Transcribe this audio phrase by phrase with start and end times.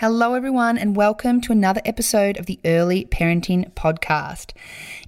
[0.00, 4.52] Hello, everyone, and welcome to another episode of the Early Parenting Podcast.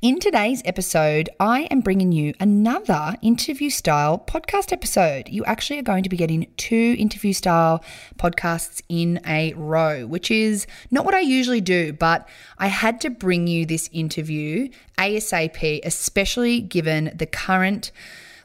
[0.02, 5.28] In today's episode, I am bringing you another interview style podcast episode.
[5.28, 7.84] You actually are going to be getting two interview style
[8.18, 12.28] podcasts in a row, which is not what I usually do, but
[12.58, 17.92] I had to bring you this interview ASAP, especially given the current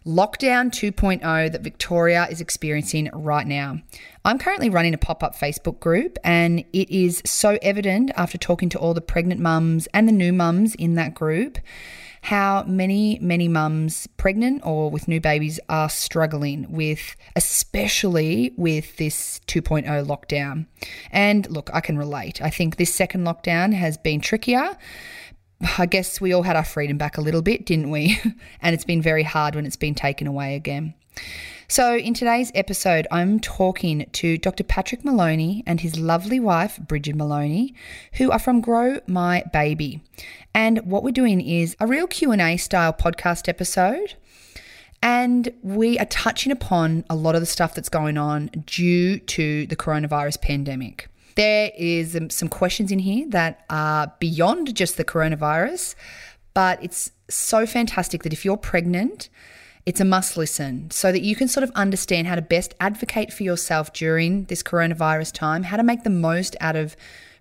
[0.05, 3.79] lockdown 2.0 that Victoria is experiencing right now.
[4.23, 8.69] I'm currently running a pop up Facebook group, and it is so evident after talking
[8.69, 11.57] to all the pregnant mums and the new mums in that group
[12.25, 19.39] how many, many mums pregnant or with new babies are struggling with, especially with this
[19.45, 20.65] 2.0 lockdown.
[21.11, 22.41] And look, I can relate.
[22.41, 24.75] I think this second lockdown has been trickier
[25.77, 28.19] I guess we all had our freedom back a little bit, didn't we?
[28.61, 30.93] and it's been very hard when it's been taken away again.
[31.67, 34.63] So, in today's episode, I'm talking to Dr.
[34.63, 37.73] Patrick Moloney and his lovely wife, Brigid Moloney,
[38.13, 40.03] who are from Grow My Baby.
[40.53, 44.13] And what we're doing is a real Q&A style podcast episode.
[45.01, 49.65] And we are touching upon a lot of the stuff that's going on due to
[49.65, 51.09] the coronavirus pandemic.
[51.35, 55.95] There is um, some questions in here that are beyond just the coronavirus,
[56.53, 59.29] but it's so fantastic that if you're pregnant,
[59.85, 63.31] it's a must listen so that you can sort of understand how to best advocate
[63.31, 66.95] for yourself during this coronavirus time, how to make the most out of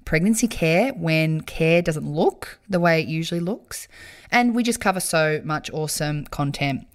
[0.05, 3.89] pregnancy care when care doesn't look the way it usually looks.
[4.31, 6.87] And we just cover so much awesome content.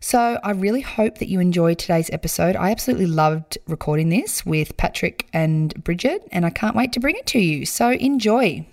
[0.00, 2.54] So I really hope that you enjoyed today's episode.
[2.54, 7.16] I absolutely loved recording this with Patrick and Brigid, and I can't wait to bring
[7.16, 7.64] it to you.
[7.64, 8.66] So enjoy.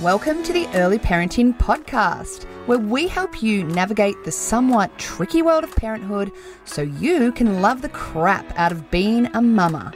[0.00, 5.64] Welcome to the Early Parenting Podcast, where we help you navigate the somewhat tricky world
[5.64, 6.30] of parenthood
[6.64, 9.92] so you can love the crap out of being a mama.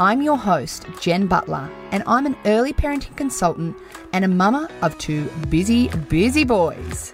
[0.00, 3.76] I'm your host, Jen Butler, and I'm an early parenting consultant
[4.14, 7.12] and a mama of two busy, busy boys.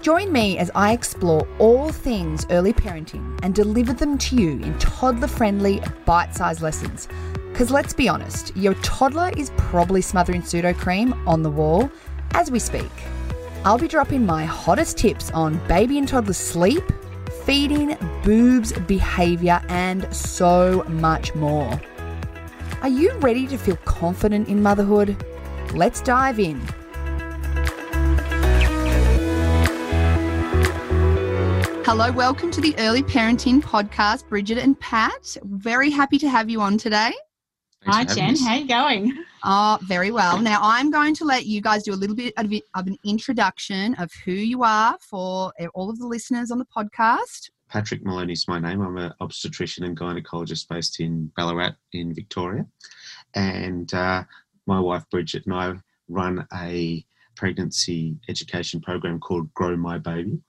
[0.00, 4.78] Join me as I explore all things early parenting and deliver them to you in
[4.78, 7.08] toddler friendly, bite sized lessons.
[7.50, 11.90] Because let's be honest, your toddler is probably smothering Sudocrem on the wall
[12.32, 12.90] as we speak.
[13.64, 16.84] I'll be dropping my hottest tips on baby and toddler sleep,
[17.44, 21.80] feeding, boobs, behaviour, and so much more.
[22.82, 25.16] Are you ready to feel confident in motherhood?
[25.74, 26.62] Let's dive in.
[31.90, 35.34] Hello, welcome to the Early Parenting Podcast, Brigid and Pat.
[35.44, 37.14] Very happy to have you on today.
[37.86, 38.36] Hi, Jen.
[38.36, 39.24] How are you going?
[39.42, 40.38] Oh, very well.
[40.38, 43.94] Now, I'm going to let you guys do a little bit of, of an introduction
[43.94, 47.48] of who you are for all of the listeners on the podcast.
[47.70, 48.82] Patrick Moloney is my name.
[48.82, 52.66] I'm an obstetrician and gynecologist based in Ballarat in Victoria.
[53.34, 54.24] And uh,
[54.66, 55.72] my wife Brigid and I
[56.06, 57.02] run a
[57.34, 60.42] pregnancy education program called Grow My Baby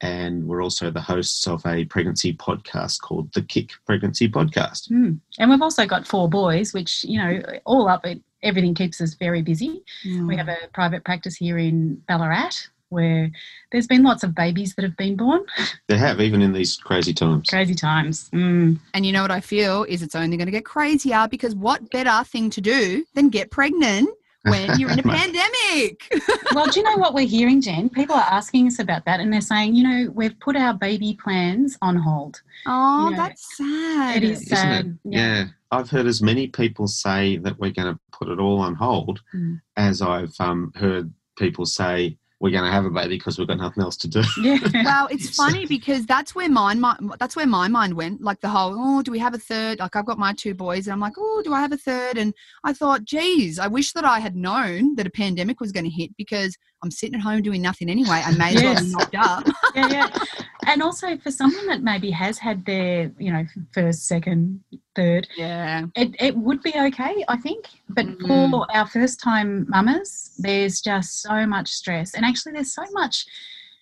[0.00, 4.90] and we're also the hosts of a pregnancy podcast called the Kick Pregnancy Podcast.
[4.90, 5.18] Mm.
[5.38, 9.14] And we've also got four boys, which, you know, all up, it, everything keeps us
[9.14, 9.82] very busy.
[10.06, 10.26] Mm.
[10.26, 13.30] We have a private practice here in Ballarat where
[13.70, 15.44] there's been lots of babies that have been born.
[15.88, 17.48] There have, even in these crazy times.
[17.48, 18.30] Crazy times.
[18.30, 18.78] Mm.
[18.94, 21.90] And you know what I feel is it's only going to get crazier because what
[21.90, 24.08] better thing to do than get pregnant
[24.42, 26.02] when you're in a pandemic.
[26.54, 27.88] well, do you know what we're hearing, Jen?
[27.88, 31.18] People are asking us about that and they're saying, you know, we've put our baby
[31.22, 32.40] plans on hold.
[32.66, 34.22] Oh, you know, that's sad.
[34.22, 34.86] It is sad.
[34.86, 34.92] It?
[35.04, 35.20] Yeah.
[35.20, 35.44] yeah.
[35.70, 39.20] I've heard as many people say that we're going to put it all on hold
[39.34, 39.60] mm.
[39.76, 43.58] as I've um, heard people say, we're going to have a baby because we've got
[43.58, 44.22] nothing else to do.
[44.40, 44.58] Yeah.
[44.84, 48.22] well, it's funny because that's where my, my that's where my mind went.
[48.22, 49.80] Like the whole, oh, do we have a third?
[49.80, 52.16] Like I've got my two boys, and I'm like, oh, do I have a third?
[52.16, 52.32] And
[52.64, 55.90] I thought, geez, I wish that I had known that a pandemic was going to
[55.90, 58.22] hit because I'm sitting at home doing nothing anyway.
[58.24, 58.74] I may as yes.
[58.74, 59.46] well be knocked up.
[59.74, 60.24] yeah, yeah.
[60.66, 64.60] And also for someone that maybe has had their, you know, first, second,
[64.94, 67.66] third, yeah, it, it would be okay, I think.
[67.88, 68.26] But mm.
[68.26, 72.14] for our first time mamas, there's just so much stress.
[72.14, 73.26] And actually, there's so much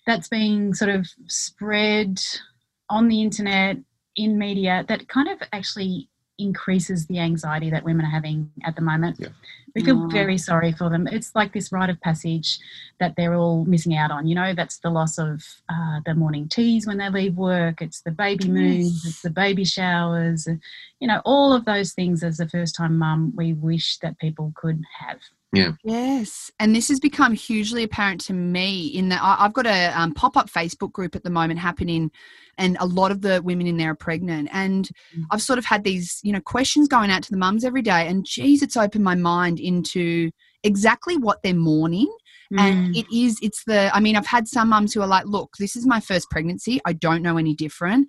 [0.05, 2.19] that's being sort of spread
[2.89, 3.77] on the internet,
[4.19, 6.09] in media, that kind of actually
[6.39, 9.17] increases the anxiety that women are having at the moment.
[9.19, 9.27] Yeah.
[9.75, 10.07] We feel oh.
[10.07, 11.07] very sorry for them.
[11.07, 12.57] It's like this rite of passage
[12.99, 14.25] that they're all missing out on.
[14.25, 17.81] You know, that's the loss of uh, the morning teas when they leave work.
[17.81, 19.05] It's the baby moons.
[19.05, 20.47] It's the baby showers.
[20.99, 24.51] You know, all of those things as a first time mum, we wish that people
[24.55, 25.19] could have.
[25.51, 25.71] Yeah.
[25.83, 26.51] Yes.
[26.59, 30.13] And this has become hugely apparent to me in that I- I've got a um,
[30.13, 32.11] pop up Facebook group at the moment happening,
[32.59, 34.49] and a lot of the women in there are pregnant.
[34.51, 35.23] And Mm.
[35.31, 38.07] I've sort of had these, you know, questions going out to the mums every day.
[38.07, 40.29] And geez, it's opened my mind into
[40.63, 42.11] exactly what they're mourning.
[42.53, 42.59] Mm.
[42.59, 45.51] And it is, it's the, I mean, I've had some mums who are like, look,
[45.57, 46.79] this is my first pregnancy.
[46.85, 48.07] I don't know any different.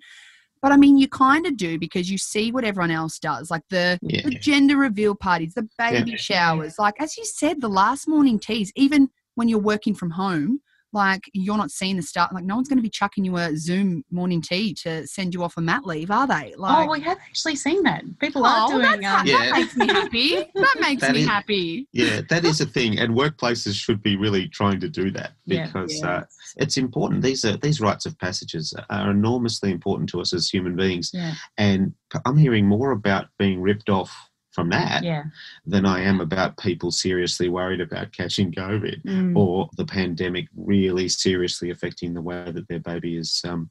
[0.61, 3.63] But I mean, you kind of do because you see what everyone else does, like
[3.71, 4.21] the, Yeah.
[4.23, 6.75] the gender reveal parties, the baby showers.
[6.77, 10.59] Like, as you said, the last morning teas, even when you're working from home,
[10.93, 12.33] like you're not seeing the start.
[12.33, 15.43] Like, no one's going to be chucking you a Zoom morning tea to send you
[15.43, 16.53] off a mat leave, are they?
[16.57, 18.03] Like, oh, we have actually seen that.
[18.19, 19.05] People oh, are doing.
[19.05, 19.37] Um, Yeah.
[19.37, 20.35] that makes me happy.
[20.55, 21.87] That makes That me is- happy.
[21.91, 25.67] Yeah, that is a thing, and workplaces should be really trying to do that Yeah.
[25.67, 26.23] because uh,
[26.57, 27.21] it's important.
[27.21, 31.33] These are these rites of passages are enormously important to us as human beings, yeah,
[31.57, 31.93] and
[32.25, 34.11] I'm hearing more about being ripped off
[34.51, 35.23] from that yeah.
[35.65, 39.35] than I am about people seriously worried about catching COVID Mm.
[39.35, 43.69] or the pandemic really seriously affecting the way that their baby is um,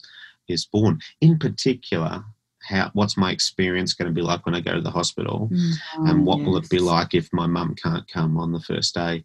[0.49, 0.99] is born.
[1.21, 2.25] In particular,
[2.63, 5.49] how what's my experience going to be like when I go to the hospital?
[5.53, 5.73] Mm.
[6.11, 8.95] and Oh, what will it be like if my mum can't come on the first
[8.95, 9.25] day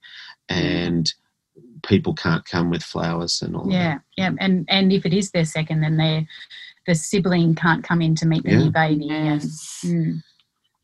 [0.49, 1.11] and
[1.87, 5.45] people can't come with flowers and all Yeah, yeah, and and if it is their
[5.45, 6.27] second, then their
[6.85, 8.57] the sibling can't come in to meet the Yeah.
[8.63, 9.09] new baby.
[9.09, 9.81] and- Yes.
[9.85, 10.21] Mm.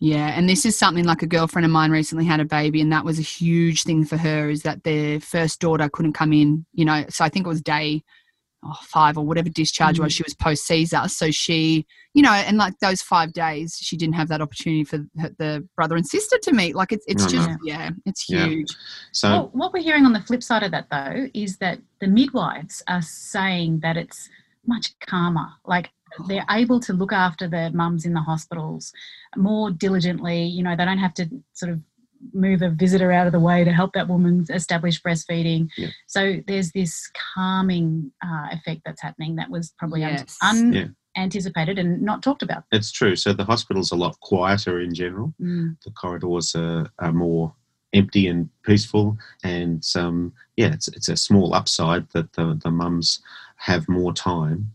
[0.04, 2.92] Yeah, and this is something like a girlfriend of mine recently had a baby, and
[2.92, 4.50] that was a huge thing for her.
[4.50, 7.06] Is that their first daughter couldn't come in, you know?
[7.10, 8.04] So I think it was day
[8.66, 10.06] oh, five or whatever discharge mm-hmm.
[10.06, 10.14] was.
[10.14, 14.16] She was post Caesar, so she, you know, and like those five days, she didn't
[14.16, 16.76] have that opportunity for her, the brother and sister to meet.
[16.76, 17.58] Like it's it's No, just no.
[17.64, 18.48] yeah, it's Yeah.
[18.48, 18.76] huge.
[19.12, 22.08] So Well, what we're hearing on the flip side of that, though, is that the
[22.08, 24.30] midwives are saying that it's
[24.66, 25.50] much calmer.
[25.64, 25.92] Like
[26.28, 28.92] they're able to look after the mums in the hospitals
[29.36, 30.44] more diligently.
[30.44, 31.80] You know, they don't have to sort of
[32.34, 35.68] move a visitor out of the way to help that woman establish breastfeeding.
[35.78, 35.88] Yeah.
[36.08, 40.86] So there's this calming uh, effect that's happening that was probably un- Yeah.
[41.18, 42.64] unanticipated and not talked about.
[42.72, 43.16] it's true.
[43.16, 45.34] So the hospital's a lot quieter in general.
[45.42, 45.78] Mm.
[45.84, 47.56] The corridors are, are more
[47.94, 53.20] empty and peaceful, and um, yeah, it's it's a small upside that the the mums
[53.58, 54.72] have more time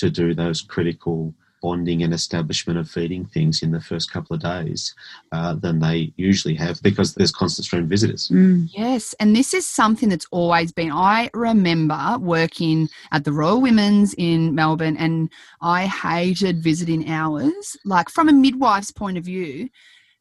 [0.00, 4.42] to do those critical bonding and establishment of feeding things in the first couple of
[4.42, 4.94] days
[5.32, 8.28] uh, than they usually have because there's constant stream visitors.
[8.28, 8.68] Mm.
[8.72, 10.90] Yes, and this is something that's always been.
[10.90, 15.30] I remember working at the Royal Women's in Melbourne, and
[15.60, 19.68] I hated visiting hours, like from a midwife's point of view,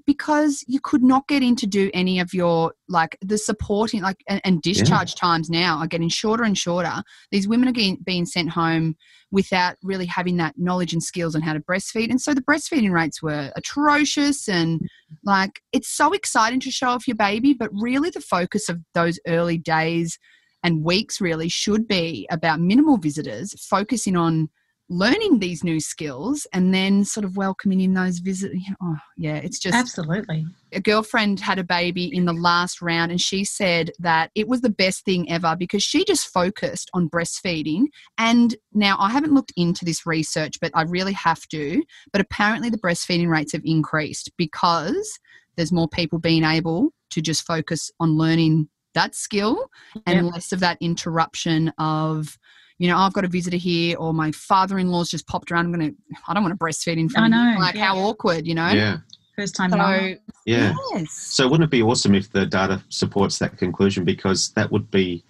[0.10, 4.18] because you could not get in to do any of your like the supporting like
[4.28, 7.04] and, and discharge times now are getting shorter and shorter.
[7.30, 8.96] These women are getting, being sent home
[9.30, 12.92] without really having that knowledge and skills on how to breastfeed, and so the breastfeeding
[12.92, 15.16] rates were atrocious and mm-hmm.
[15.26, 19.20] like it's so exciting to show off your baby but really the focus of those
[19.28, 20.18] early days
[20.64, 24.50] and weeks really should be about minimal visitors focusing on
[24.90, 29.60] learning these new skills and then sort of welcoming in those visitors oh yeah it's
[29.60, 30.46] just Absolutely.
[30.74, 34.62] a girlfriend had a baby in the last round and she said that it was
[34.62, 37.86] the best thing ever because she just focused on breastfeeding
[38.18, 42.72] and now I haven't looked into this research but I really have to but apparently
[42.72, 45.20] the breastfeeding rates have increased because
[45.56, 49.70] there's more people being able to just focus on learning that skill
[50.06, 50.34] and Yep.
[50.34, 52.38] less of that interruption of
[52.80, 55.66] you know, I've got a visitor here, or my father-in-law's just popped around.
[55.68, 55.92] I'm gonna,
[56.28, 57.54] I don't want to breastfeed in front I of you.
[57.56, 58.70] know, Like, how awkward, you know?
[58.70, 58.98] Yeah,
[59.36, 60.16] First time So, mum.
[60.46, 60.74] yeah.
[60.94, 61.12] yes.
[61.12, 64.04] So wouldn't it be awesome if the data supports that conclusion?
[64.06, 65.24] Because that would be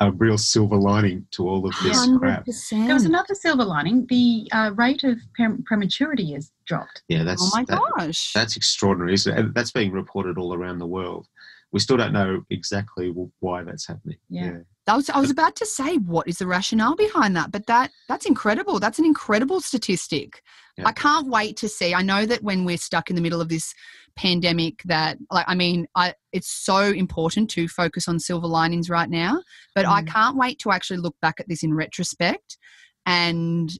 [0.00, 2.44] a real silver lining to all of this crap.
[2.46, 2.86] 100%.
[2.86, 4.06] There was another silver lining.
[4.08, 7.02] The uh, rate of pre- prematurity has dropped.
[7.08, 8.32] Yeah, that's oh my that- gosh.
[8.32, 9.14] that's extraordinary.
[9.14, 9.38] isn't it?
[9.38, 11.26] And that's being reported all around the world.
[11.72, 14.18] We still don't know exactly why that's happening.
[14.28, 14.58] Yeah.
[14.86, 17.50] That was, I was about to say, what is the rationale behind that?
[17.50, 18.78] But that that's incredible.
[18.78, 20.42] That's an incredible statistic.
[20.76, 20.86] Yeah.
[20.86, 21.94] I can't wait to see.
[21.94, 23.72] I know that when we're stuck in the middle of this
[24.16, 29.08] pandemic, that like I mean, I it's so important to focus on silver linings right
[29.08, 29.42] now.
[29.74, 30.08] But I Mm.
[30.08, 32.58] can't wait to actually look back at this in retrospect
[33.06, 33.70] and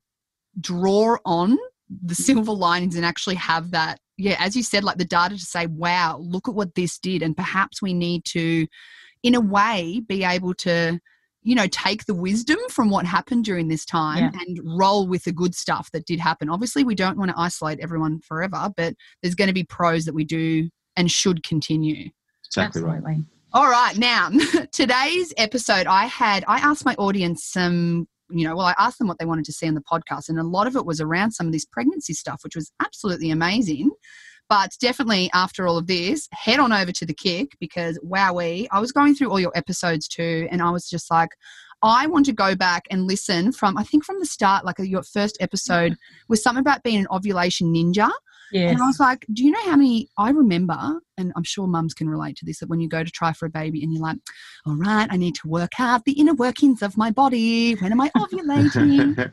[0.60, 1.58] draw on
[2.02, 5.44] the silver linings and actually have that yeah as you said like the data to
[5.44, 8.66] say wow look at what this did and perhaps we need to
[9.24, 11.00] in a way be able to
[11.42, 14.40] you know take the wisdom from what happened during this time Yeah.
[14.40, 17.80] and roll with the good stuff that did happen obviously we don't want to isolate
[17.80, 22.10] everyone forever but there's going to be pros that we do and should continue
[22.46, 23.02] Exactly right.
[23.52, 24.30] All right, now
[24.72, 29.08] today's episode, I had I asked my audience some, you know, well, I asked them
[29.08, 31.32] what they wanted to see on the podcast, and a lot of it was around
[31.32, 33.90] some of this pregnancy stuff, which was absolutely amazing.
[34.48, 38.80] But definitely after all of this, head on over to the kick because wowee, I
[38.80, 41.30] was going through all your episodes too, and I was just like,
[41.84, 44.84] I want to go back and listen from, I think from the start, like uh,
[44.84, 45.96] your first episode
[46.28, 48.10] was something about being an ovulation ninja.
[48.52, 48.72] Yes.
[48.72, 50.08] And I was like, do you know how many?
[50.16, 53.10] I remember, and I'm sure mums can relate to this, that when you go to
[53.10, 54.18] try for a baby and you're like,
[54.64, 57.74] all right, I need to work out the inner workings of my body.
[57.74, 59.32] When am I ovulating?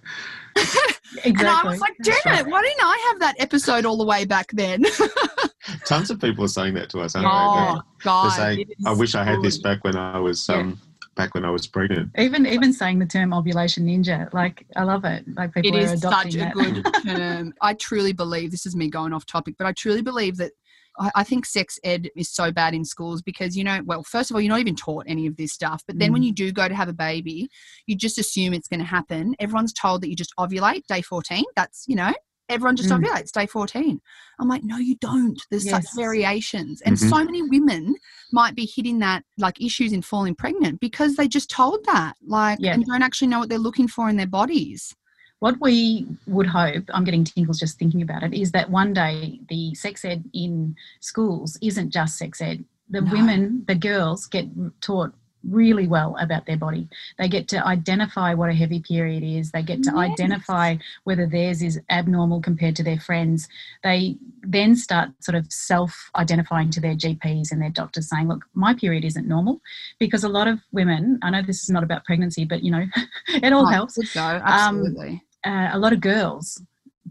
[1.24, 1.30] exactly.
[1.40, 4.26] And I was like, damn it, why didn't I have that episode all the way
[4.26, 4.84] back then?
[5.86, 8.04] Tons of people are saying that to us, aren't oh, they?
[8.04, 8.24] God.
[8.26, 10.58] They're saying, I is wish I had this back when I was Yeah.
[10.58, 10.80] um,
[11.16, 12.10] back when I was pregnant.
[12.18, 15.26] Even even saying the term ovulation ninja, like I love it.
[15.36, 16.54] Like people It are is adopting such a that.
[16.56, 17.54] good term.
[17.62, 20.52] I truly believe this is me going off topic, but I truly believe that
[21.00, 24.30] I, I think sex ed is so bad in schools because you know, well, first
[24.30, 25.84] of all, you're not even taught any of this stuff.
[25.88, 26.26] But then when Mm.
[26.26, 27.50] you do go to have a baby,
[27.88, 29.36] you just assume it's going to happen.
[29.40, 31.44] Everyone's told that you just ovulate day 14.
[31.56, 32.14] That's you know.
[32.50, 33.02] Everyone just Mm.
[33.02, 34.02] ovulates day 14.
[34.40, 35.42] I'm like, no, you don't.
[35.50, 36.82] There's such variations.
[36.82, 37.10] And Mhm.
[37.10, 37.96] so many women
[38.34, 42.18] might be hitting that like issues in falling pregnant because they just told that.
[42.26, 42.74] Like Yeah.
[42.74, 44.94] and don't actually know what they're looking for in their bodies.
[45.42, 49.40] What we would hope, I'm getting tingles just thinking about it, is that one day
[49.50, 52.64] the sex ed in schools isn't just sex ed.
[52.92, 53.12] The No.
[53.12, 54.46] women, the girls, get
[54.82, 56.88] taught really well about their body.
[57.18, 59.50] They get to identify what a heavy period is.
[59.50, 59.98] They get to Yes.
[59.98, 63.48] identify whether theirs is abnormal compared to their friends.
[63.84, 68.46] They then start sort of self identifying to their GPs and their doctors saying, look,
[68.54, 69.60] my period isn't normal.
[69.98, 72.86] Because a lot of women, I know this is not about pregnancy, but you know,
[73.30, 74.22] it all Oh, helps go.
[74.22, 75.24] Um, Absolutely.
[75.46, 76.62] Uh, a lot of girls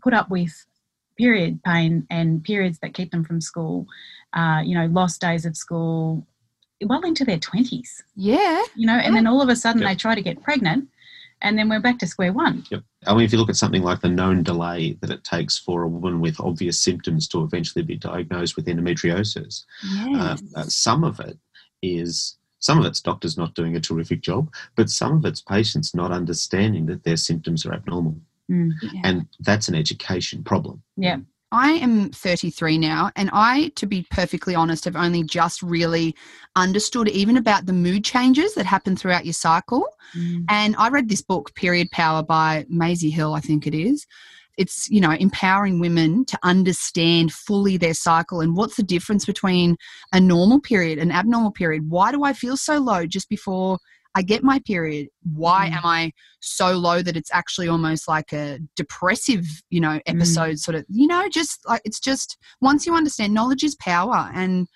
[0.03, 0.53] put up with
[1.19, 3.87] period pain and periods that keep them from school,
[4.33, 6.27] uh, you know, lost days of school,
[6.87, 8.63] well into their 20s, yeah.
[8.75, 9.91] you know, and then all of a sudden Yep.
[9.91, 10.89] they try to get pregnant
[11.43, 12.65] and then we're back to square one.
[12.71, 12.83] Yep.
[13.07, 15.83] I mean, if you look at something like the known delay that it takes for
[15.83, 20.43] a woman with obvious symptoms to eventually be diagnosed with endometriosis, uh, Yes.
[20.57, 21.39] uh, some of it
[21.83, 25.95] is some of it's doctors not doing a terrific job, but some of it's patients
[25.95, 28.17] not understanding that their symptoms are abnormal,
[28.51, 28.73] Mm.
[28.83, 29.01] Yeah.
[29.05, 30.83] and that's an education problem.
[30.97, 31.19] Yeah.
[31.53, 36.15] I am 33 now, and I, to be perfectly honest, have only just really
[36.55, 39.85] understood even about the mood changes that happen throughout your cycle.
[40.17, 40.45] Mm.
[40.49, 44.07] And I read this book, Period Power, by Maisie Hill, I think it is.
[44.63, 49.77] It's, you know, empowering women to understand fully their cycle and what's the difference between
[50.13, 51.89] a normal period, an abnormal period.
[51.89, 53.79] Why do I feel so low just before
[54.15, 55.09] I get my period?
[55.45, 55.77] Why Mm.
[55.79, 60.75] am I so low that it's actually almost like a depressive, you know, episode sort
[60.75, 64.69] of, you know, just like it's just once you understand knowledge is power and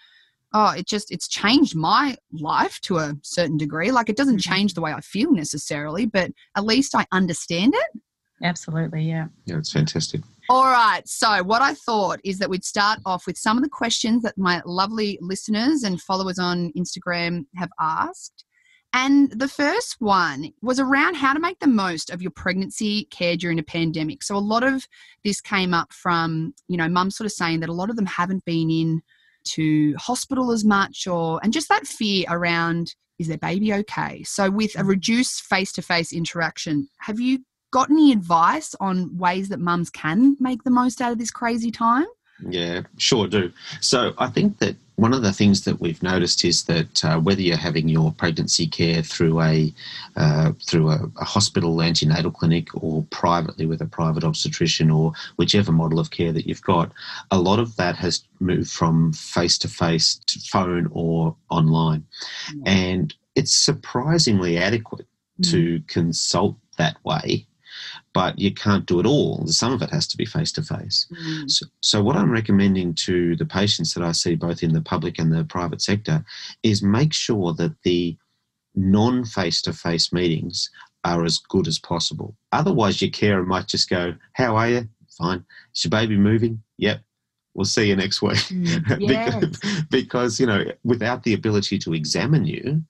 [0.54, 3.90] oh, it just it's changed my life to a certain degree.
[3.90, 4.50] Like it doesn't Mhm.
[4.50, 8.00] change the way I feel necessarily, but at least I understand it.
[8.44, 9.28] Absolutely, yeah.
[9.46, 10.20] Yeah, it's fantastic.
[10.50, 11.00] All right.
[11.08, 14.36] So, what I thought is that we'd start off with some of the questions that
[14.36, 18.44] my lovely listeners and followers on Instagram have asked.
[18.92, 23.34] And the first one was around how to make the most of your pregnancy care
[23.34, 24.22] during a pandemic.
[24.22, 24.86] So, a lot of
[25.24, 28.06] this came up from, you know, mum sort of saying that a lot of them
[28.06, 29.00] haven't been in
[29.44, 34.22] to hospital as much or, and just that fear around is their baby okay?
[34.24, 37.38] So, with a reduced face to face interaction, have you
[37.74, 41.72] got any advice on ways that mums can make the most out of this crazy
[41.72, 42.06] time?
[42.48, 43.52] Yeah, sure do.
[43.80, 47.42] So I think that one of the things that we've noticed is that uh, whether
[47.42, 49.74] you're having your pregnancy care through a
[50.14, 55.72] uh, through a, a hospital antenatal clinic or privately with a private obstetrician or whichever
[55.72, 56.92] model of care that you've got,
[57.32, 62.04] a lot of that has moved from face to face to phone or online,
[62.64, 65.08] and it's surprisingly adequate
[65.42, 67.46] to consult that way.
[68.14, 69.46] But you can't do it all.
[69.48, 71.06] Some of it has to be face to face.
[71.48, 75.18] So, so what I'm recommending to the patients that I see both in the public
[75.18, 76.24] and the private sector
[76.62, 78.16] is make sure that the
[78.74, 80.70] non face to face meetings
[81.04, 82.34] are as good as possible.
[82.52, 84.88] Otherwise, your carer might just go, How are you?
[85.18, 85.44] Fine.
[85.74, 86.62] Is your baby moving?
[86.78, 87.00] Yep.
[87.54, 88.36] We'll see you next week.
[88.36, 88.98] Mm.
[89.06, 92.82] because, because, you know, without the ability to examine you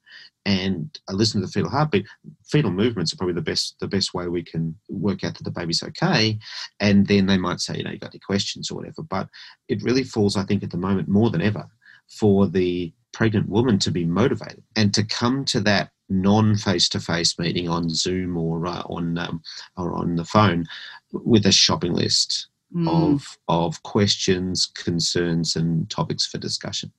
[0.47, 2.06] and uh, listen to the fetal heartbeat,
[2.44, 5.50] fetal movements are probably the best the best way we can work out that the
[5.50, 6.38] baby's okay.
[6.80, 9.02] And then they might say, you know, you got any questions or whatever.
[9.02, 9.28] But
[9.68, 11.66] it really falls, I think, at the moment more than ever,
[12.09, 17.00] for the pregnant woman to be motivated and to come to that non face to
[17.00, 19.42] face meeting on Zoom or uh, on um,
[19.76, 20.64] or on the phone
[21.12, 22.88] with a shopping list Mm.
[23.14, 26.93] of of questions, concerns, and topics for discussion.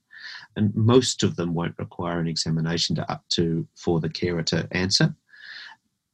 [0.55, 4.67] And most of them won't require an examination to up to for the carer to
[4.71, 5.13] answer.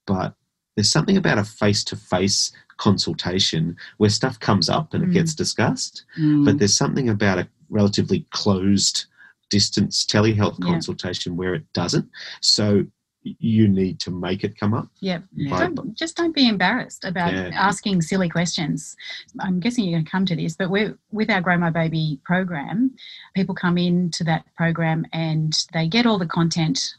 [0.07, 0.33] But
[0.75, 5.13] there's something about a face to face consultation where stuff comes up and it Mm.
[5.13, 6.45] gets discussed, Mm.
[6.45, 9.05] but there's something about a relatively closed
[9.49, 10.65] distance telehealth Yeah.
[10.65, 12.09] consultation where it doesn't.
[12.41, 12.85] So
[13.23, 14.87] you need to make it come up.
[14.99, 15.23] Yep.
[15.35, 15.69] Yeah.
[15.73, 17.49] Don't, just don't be embarrassed about Yeah.
[17.53, 18.95] asking silly questions.
[19.39, 22.19] I'm guessing you're going to come to this, but we're, with our Grow My Baby
[22.25, 22.95] program,
[23.35, 26.95] people come into that program and they get all the content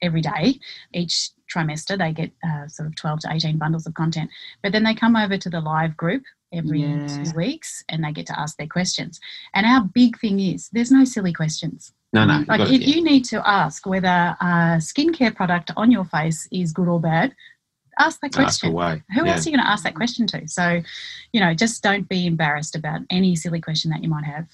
[0.00, 0.58] every day.
[0.92, 4.30] Each trimester, they get uh, sort of 12 to 18 bundles of content.
[4.62, 7.06] But then they come over to the live group every Yeah.
[7.24, 9.20] two weeks and they get to ask their questions.
[9.54, 11.92] And our big thing is there's no silly questions.
[12.12, 12.44] No, no.
[12.46, 16.46] Like got to- if you need to ask whether a skincare product on your face
[16.52, 17.34] is good or bad,
[17.98, 18.70] ask that ask question.
[18.70, 19.02] away.
[19.14, 19.32] Who Yeah.
[19.34, 20.46] else are you going to ask that question to?
[20.48, 20.82] So,
[21.32, 24.46] you know, just don't be embarrassed about any silly question that you might have.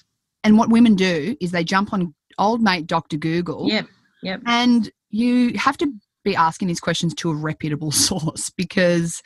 [0.45, 3.17] and what women do is they jump on old mate Dr.
[3.17, 3.87] Google Yep,
[4.23, 4.40] yep.
[4.47, 5.93] and you have to
[6.25, 9.21] be asking these questions to a reputable source because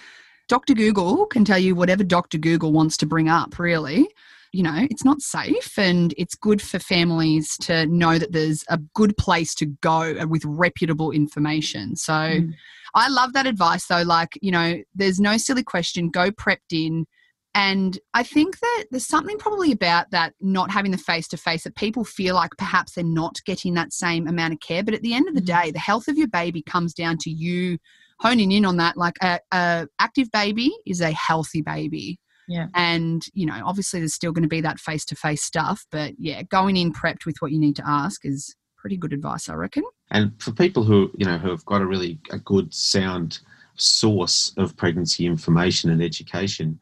[0.52, 0.74] Dr.
[0.74, 2.36] Google can tell you whatever Dr.
[2.36, 4.06] Google wants to bring up, really.
[4.52, 8.76] You know, it's not safe and it's good for families to know that there's a
[8.92, 11.96] good place to go with reputable information.
[11.96, 12.52] So Mm.
[12.94, 14.02] I love that advice though.
[14.02, 17.06] Like, you know, there's no silly question, go prepped in.
[17.54, 21.64] And I think that there's something probably about that not having the face to face
[21.64, 24.84] that people feel like perhaps they're not getting that same amount of care.
[24.84, 25.46] But at the end of the Mhm.
[25.46, 27.78] day, the health of your baby comes down to you
[28.22, 28.96] honing in on that.
[28.96, 32.18] Like a, a active baby is a healthy baby.
[32.48, 32.66] Yeah.
[32.74, 35.86] And, you know, obviously there's still going to be that face to face stuff.
[35.90, 39.48] But yeah, going in prepped with what you need to ask is pretty good advice,
[39.48, 39.84] I reckon.
[40.10, 43.40] And for people who you know who have got a really a good sound
[43.76, 46.78] source of pregnancy information and education,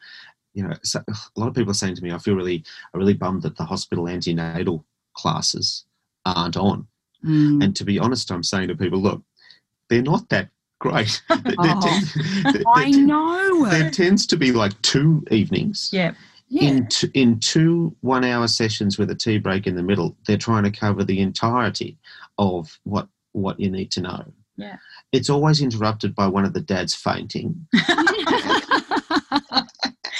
[0.54, 2.98] you know, so a lot of people are saying to me, "I feel really, are
[2.98, 5.84] really bummed that the hospital antenatal classes
[6.24, 6.88] aren't on."
[7.24, 7.62] Mm.
[7.62, 9.22] And to be honest, I'm saying to people, look,
[9.88, 10.48] they're not that
[10.80, 11.22] great.
[11.28, 11.80] There- Oh.
[11.80, 13.66] tend- there- I know.
[13.70, 16.12] there tends to be like two evenings Yeah,
[16.48, 16.62] yeah.
[16.68, 20.16] in t- in two one hour sessions with a tea break in the middle.
[20.26, 21.96] They're trying to cover the entirety
[22.38, 24.24] of what what you need to know.
[24.56, 24.76] Yeah.
[25.12, 27.66] It's always interrupted by one of the dads fainting,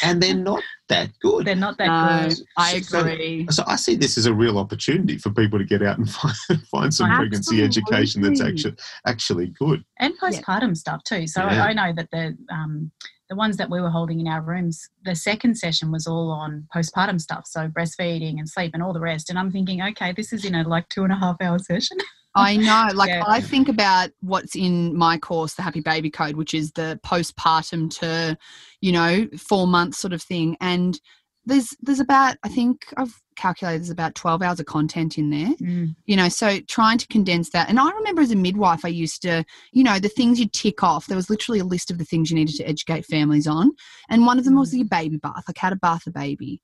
[0.03, 1.47] and they're not that good.
[1.47, 2.39] they're not that No, good.
[2.57, 3.47] I So- agree.
[3.51, 6.37] So I see this as a real opportunity for people to get out and find,
[6.71, 8.75] find some pregnancy education that's actually
[9.07, 9.83] actually good.
[9.99, 11.27] and postpartum stuff too.
[11.27, 11.65] So Yeah.
[11.65, 12.93] I know that the um,
[13.31, 16.67] the ones that we were holding in our rooms, the second session was all on
[16.75, 19.31] postpartum stuff, so breastfeeding and sleep and all the rest.
[19.31, 21.97] And I'm thinking, okay, this is in a like two and a half hour session.
[22.35, 22.89] I know.
[22.95, 23.25] Like Yeah.
[23.27, 27.91] I think about what's in my course, the Happy Baby Code, which is the postpartum
[28.01, 28.37] to,
[28.81, 30.57] you know, four months sort of thing.
[30.61, 31.01] And
[31.47, 35.55] there's there's about I think I've calculated there's about twelve hours of content in there.
[35.61, 35.97] Mm.
[36.07, 37.69] You know, so trying to condense that.
[37.69, 40.83] And I remember as a midwife, I used to, you know, the things you tick
[40.83, 41.07] off.
[41.07, 43.73] There was literally a list of the things you needed to educate families on,
[44.09, 44.79] and one of them was mm.
[44.79, 46.61] your baby bath, like how to bath a baby.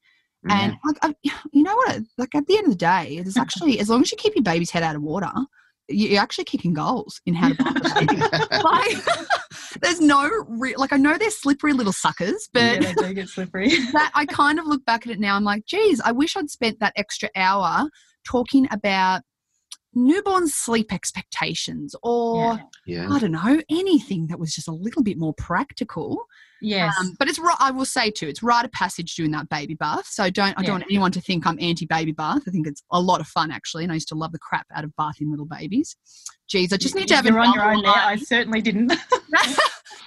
[0.50, 1.14] And like, I,
[1.52, 2.00] you know what?
[2.18, 4.42] Like at the end of the day, it's actually as long as you keep your
[4.44, 5.30] baby's head out of water,
[5.88, 8.20] you- you're actually kicking goals in how to bath a baby.
[8.62, 8.96] like,
[9.82, 13.28] there's no re- like I know they're slippery little suckers, but yeah, they do get
[13.28, 13.68] slippery.
[13.92, 15.36] that I kind of look back at it now.
[15.36, 17.88] I'm like, geez, I wish I'd spent that extra hour
[18.24, 19.22] talking about
[19.94, 23.04] newborn sleep expectations or yeah.
[23.04, 23.08] yeah.
[23.10, 26.26] I don't know anything that was just a little bit more practical.
[26.62, 26.94] Yes.
[26.98, 27.38] Um, but it's.
[27.60, 30.06] I will say too, it's rite of passage doing that baby bath.
[30.06, 30.66] So don't I Yeah.
[30.68, 32.42] don't want anyone to think I'm anti-baby bath.
[32.46, 34.66] I think it's a lot of fun actually, and I used to love the crap
[34.74, 35.96] out of bathing little babies.
[36.48, 37.92] Geez, I just need to have You're on your own there.
[37.92, 38.88] I certainly didn't.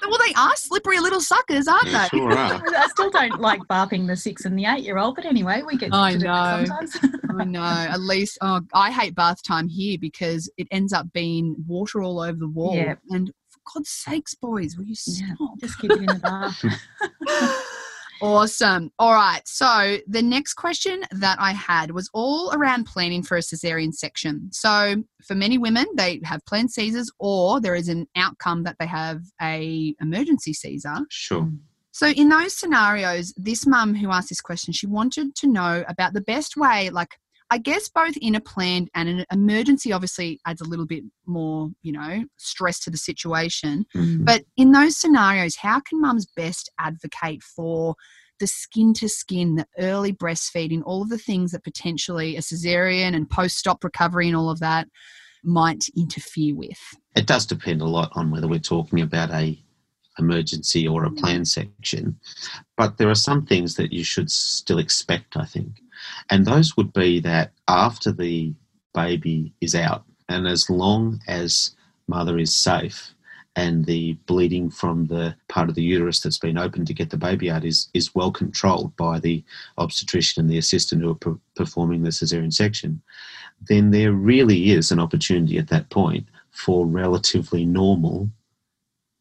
[0.08, 2.18] well, they are slippery little suckers, aren't Yeah, they?
[2.18, 2.64] sure are.
[2.78, 5.78] I still don't like bathing the six and the eight year old, but anyway, we
[5.78, 6.66] get I to do know.
[6.66, 6.98] sometimes.
[7.40, 7.62] I know.
[7.62, 12.20] At least, oh, I hate bath time here because it ends up being water all
[12.22, 12.76] over the wall.
[12.76, 12.96] Yeah.
[13.10, 13.32] And
[13.66, 15.60] for God's sakes, boys, will you Yeah, stop?
[15.60, 16.64] Just keep it in the bath.
[18.22, 18.92] Awesome.
[19.00, 19.42] All right.
[19.46, 24.50] So the next question that I had was all around planning for a cesarean section.
[24.52, 28.88] So for many women, they have planned Caesars, or there is an outcome that they
[28.88, 30.98] have a emergency Caesar.
[31.10, 31.44] Sure.
[31.44, 31.56] Hmm.
[31.92, 36.14] So in those scenarios, this mum who asked this question, she wanted to know about
[36.14, 37.16] the best way, like
[37.52, 41.70] I guess both in a planned and an emergency obviously adds a little bit more,
[41.82, 43.86] you know, stress to the situation.
[43.96, 44.26] Mhm.
[44.26, 47.96] But in those scenarios, how can mums best advocate for
[48.40, 53.16] the skin to skin, the early breastfeeding, all of the things that potentially a cesarean
[53.16, 54.88] and post stop recovery and all of that
[55.44, 56.80] might interfere with?
[57.16, 59.62] It does depend a lot on whether we're talking about a
[60.18, 62.20] emergency or a plan section,
[62.76, 65.82] but there are some things that you should still expect, I think,
[66.30, 68.54] and those would be that after the
[68.94, 71.76] baby is out, and as long as
[72.08, 73.14] mother is safe
[73.56, 77.18] and the bleeding from the part of the uterus that's been opened to get the
[77.18, 79.44] baby out is, is well controlled by the
[79.78, 83.02] obstetrician and the assistant who are performing the caesarean section,
[83.68, 88.30] then there really is an opportunity at that point for relatively normal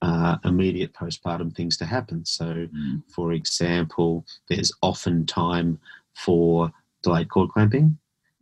[0.02, 2.24] uh, immediate postpartum things to happen.
[2.24, 3.02] So, mm.
[3.08, 5.80] for example, there's often time
[6.24, 6.70] for
[7.02, 7.96] delayed cord clamping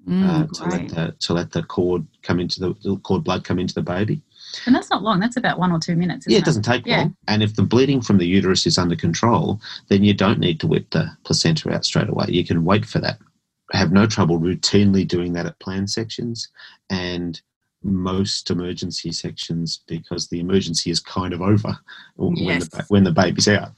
[0.09, 3.45] mm, uh, to, let the, to let the cord come into the, the, cord blood
[3.45, 4.23] come into the baby.
[4.65, 5.21] And that's not long.
[5.21, 6.27] That's about one or two minutes.
[6.29, 6.99] yeah, it, doesn't take yeah.
[6.99, 7.17] long.
[7.29, 10.67] And if the bleeding from the uterus is under control, then you don't need to
[10.67, 12.27] whip the placenta out straight away.
[12.29, 13.19] You can wait for that.
[13.73, 16.49] have no trouble routinely doing that at planned sections,
[16.89, 17.41] and
[17.83, 21.79] most emergency sections because the emergency is kind of over
[22.17, 22.69] when, yes.
[22.69, 23.73] the, when the baby's out.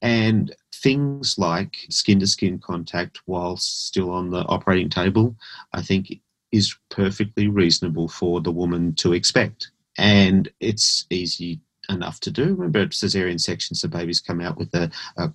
[0.00, 5.34] And things like skin to skin contact while still on the operating table,
[5.72, 6.20] I think
[6.52, 9.70] is perfectly reasonable for the woman to expect.
[9.96, 12.54] And it's easy enough to do.
[12.54, 15.30] Remember, cesarean sections, the babies come out with a, a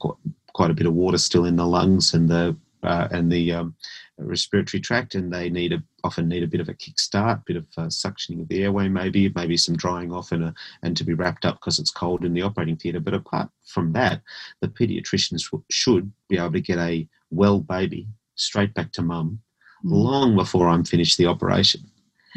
[0.53, 3.75] quite a bit of water still in the lungs and the uh, and the um,
[4.17, 7.65] respiratory tract, and they need a, often need a bit of a kickstart, bit of
[7.77, 11.13] uh, suctioning of the airway, maybe maybe some drying off, and a, and to be
[11.13, 12.99] wrapped up because it's cold in the operating theatre.
[12.99, 14.21] But apart from that,
[14.61, 19.39] the paediatricians should be able to get a well baby straight back to mum
[19.85, 19.91] mm.
[19.91, 21.81] long before I'm finished the operation.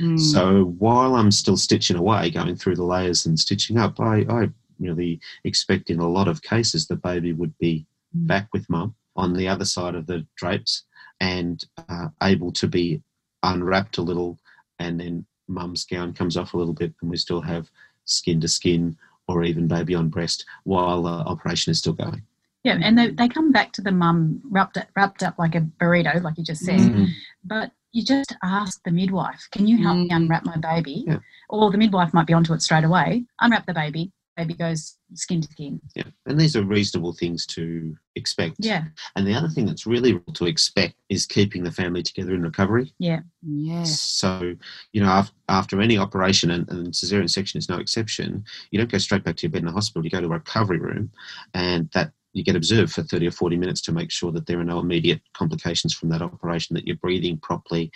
[0.00, 0.18] Mm.
[0.18, 4.50] So while I'm still stitching away, going through the layers and stitching up, I, I
[4.80, 8.26] really expect in a lot of cases the baby would be mm.
[8.26, 10.84] back with mum on the other side of the drapes
[11.20, 13.02] and uh, able to be
[13.42, 14.38] unwrapped a little,
[14.78, 17.70] and then mum's gown comes off a little bit, and we still have
[18.04, 18.96] skin to skin
[19.28, 22.22] or even baby on breast while the operation is still going.
[22.64, 25.60] Yeah, and they, they come back to the mum wrapped up, wrapped up like a
[25.60, 26.78] burrito, like you just said.
[26.78, 27.06] Mm-hmm.
[27.44, 30.04] But you just ask the midwife, "Can you help mm-hmm.
[30.04, 30.16] me mm.
[30.16, 31.18] unwrap my baby?" Yeah.
[31.48, 33.26] Or the midwife might be onto it straight away.
[33.40, 35.80] Unwrap the baby, baby goes skin to skin.
[35.94, 38.56] Yeah, and these are reasonable things to expect.
[38.58, 38.84] Yeah.
[39.16, 42.92] And the other thing that's really to expect is keeping the family together in recovery.
[42.98, 43.20] Yeah.
[43.42, 43.84] Yeah.
[43.84, 44.54] So,
[44.92, 48.98] you know, after any operation, and, and cesarean section is no exception, you don't go
[48.98, 50.04] straight back to your bed in the hospital.
[50.04, 51.10] You go to a recovery room,
[51.54, 54.58] and that you get observed for 30 or 40 minutes to make sure that there
[54.58, 57.90] are no immediate complications from that operation, that you're breathing properly.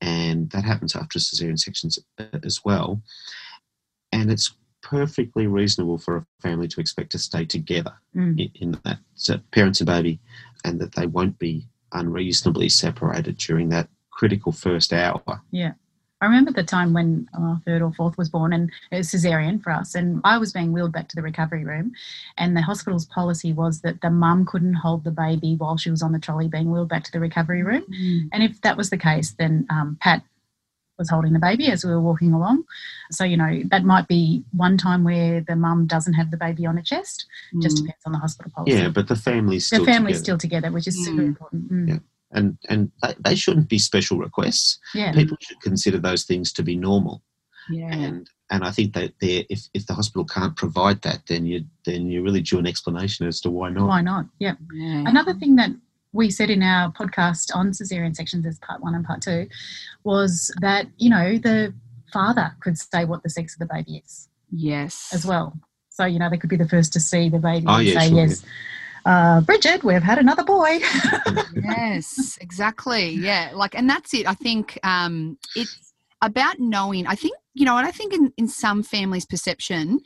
[0.00, 3.00] And that happens after cesarean sections uh, as well.
[4.12, 4.52] And it's
[4.88, 8.38] perfectly reasonable for a family to expect to stay together mm.
[8.38, 10.20] in, in, that so parents and baby,
[10.64, 15.42] and that they won't be unreasonably separated during that critical first hour.
[15.50, 15.72] Yeah.
[16.20, 19.62] I remember the time when our third or fourth was born, and it was cesarean
[19.62, 21.92] for us, and I was being wheeled back to the recovery room,
[22.38, 26.02] and the hospital's policy was that the mum couldn't hold the baby while she was
[26.02, 28.28] on the trolley being wheeled back to the recovery room, mm.
[28.32, 30.22] and if that was the case, then um, Pat
[30.98, 32.64] was holding the baby as we were walking along.
[33.10, 36.66] So, you know, that might be one time where the mum doesn't have the baby
[36.66, 37.26] on her chest.
[37.54, 37.62] Mm.
[37.62, 38.78] Just depends on the hospital policy.
[38.78, 40.24] Yeah, but the family's still the family's together.
[40.24, 41.04] still together, which is mm.
[41.04, 41.72] super important.
[41.72, 41.88] Mm.
[41.88, 41.98] Yeah.
[42.32, 44.78] And and they shouldn't be special requests.
[44.94, 45.12] Yeah.
[45.12, 47.22] People should consider those things to be normal.
[47.70, 47.92] Yeah.
[47.92, 52.10] And and I think that if if the hospital can't provide that, then you then
[52.10, 53.88] you really due an explanation as to why not.
[53.88, 54.26] Why not?
[54.38, 54.54] Yeah.
[54.72, 55.04] yeah.
[55.06, 55.70] Another thing that
[56.16, 59.46] we said in our podcast on cesarean sections as part one and part two
[60.02, 61.72] was that, you know, the
[62.12, 64.28] father could say what the sex of the baby is.
[64.50, 65.10] Yes.
[65.12, 65.58] As well.
[65.90, 68.00] So, you know, they could be the first to see the baby oh, and yeah,
[68.00, 68.44] say, sure, yes.
[69.04, 70.80] Uh, Brigid, we've had another boy.
[71.54, 73.10] yes, exactly.
[73.10, 73.52] Yeah.
[73.54, 74.26] Like, and that's it.
[74.26, 77.06] I think um, it's about knowing.
[77.06, 80.00] I think, you know, and I think in, in some families' perception,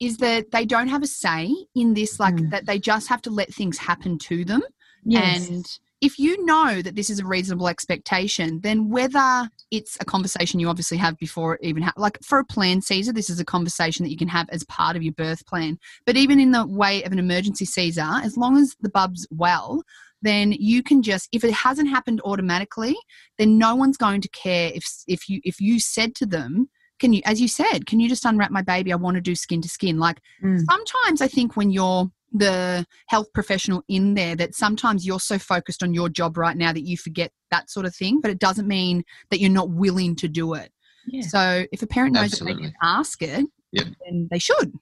[0.00, 2.50] is that they don't have a say in this, like mm.
[2.50, 4.62] that they just have to let things happen to them.
[5.04, 5.48] Yes.
[5.48, 10.60] And if you know that this is a reasonable expectation, then whether it's a conversation
[10.60, 13.44] you obviously have before it even ha- like for a planned Caesar, this is a
[13.44, 15.78] conversation that you can have as part of your birth plan.
[16.06, 19.82] But even in the way of an emergency Caesar, as long as the bub's well,
[20.22, 22.96] then you can just if it hasn't happened automatically,
[23.36, 26.68] then no one's going to care if if you if you said to them,
[27.00, 28.92] can you as you said, can you just unwrap my baby?
[28.92, 29.98] I want to do skin to skin.
[29.98, 30.60] Like mm.
[30.70, 35.82] sometimes I think when you're the health professional in there that sometimes you're so focused
[35.82, 38.68] on your job right now that you forget that sort of thing, but it doesn't
[38.68, 40.72] mean that you're not willing to do it.
[41.06, 41.22] Yeah.
[41.22, 42.54] So if a parent knows Absolutely.
[42.54, 43.86] that they can ask it, yep.
[44.04, 44.72] then they should.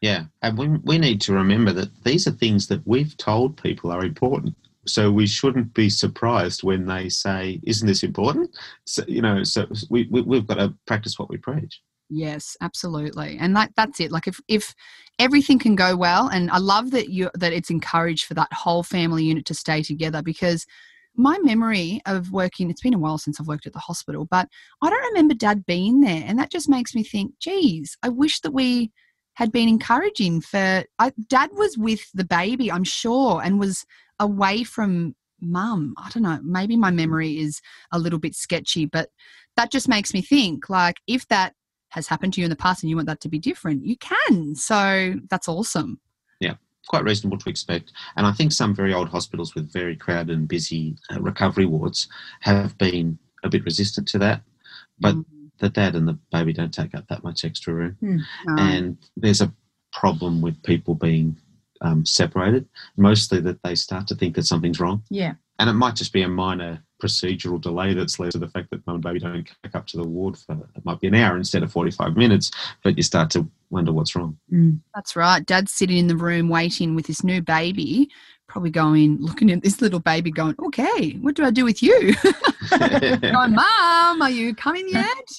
[0.00, 3.90] Yeah, and we, we need to remember that these are things that we've told people
[3.90, 4.54] are important.
[4.86, 8.50] So we shouldn't be surprised when they say, "Isn't this important?"
[8.84, 11.80] So you know, so we, we we've got to practice what we preach.
[12.08, 13.36] Yes, absolutely.
[13.40, 14.12] And that that's it.
[14.12, 14.74] Like if if
[15.18, 18.82] everything can go well and I love that you that it's encouraged for that whole
[18.82, 20.66] family unit to stay together because
[21.14, 24.48] my memory of working it's been a while since I've worked at the hospital, but
[24.82, 28.40] I don't remember dad being there and that just makes me think, geez, I wish
[28.40, 28.92] that we
[29.36, 33.84] had been encouraging for I, dad was with the baby i'm sure and was
[34.18, 35.94] away from mum.
[35.98, 37.60] I don't know maybe my memory is
[37.92, 39.10] a little bit sketchy but
[39.56, 41.54] that just makes me think like if that
[41.96, 43.96] has happened to you in the past and you want that to be different you
[43.96, 45.98] can so that's awesome
[46.40, 46.54] Yeah,
[46.86, 47.92] quite reasonable to expect.
[48.16, 52.08] And I think some very old hospitals with very crowded and busy uh, recovery wards
[52.40, 54.42] have been a bit resistant to that.
[54.98, 55.24] But mm.
[55.58, 57.96] the dad and the baby don't take up that much extra room.
[58.02, 58.20] Mm.
[58.46, 59.52] And there's a
[59.92, 61.36] problem with people being
[61.80, 65.02] um, separated, mostly that they start to think that something's wrong.
[65.10, 65.34] Yeah.
[65.58, 68.86] And it might just be a minor procedural delay that's led to the fact that
[68.86, 71.36] mum and baby don't come up to the ward for it might be an hour
[71.36, 72.50] instead of 45 minutes,
[72.82, 74.38] but you start to wonder what's wrong.
[74.52, 74.80] Mm.
[74.94, 75.44] That's right.
[75.44, 78.10] Dad's sitting in the room waiting with his new baby,
[78.48, 82.14] probably going, looking at this little baby, going, okay, what do I do with you?
[82.78, 85.28] going, Mom, are you coming yet?